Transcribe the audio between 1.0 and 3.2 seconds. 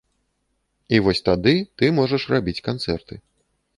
вось тады ты можаш рабіць канцэрты.